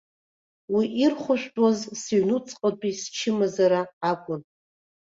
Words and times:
Уа 0.73 0.83
ирхәышәтәуаз 1.01 1.79
сыҩнуҵҟатәи 2.01 2.93
счымазара 3.01 3.81
акәын. 4.11 4.41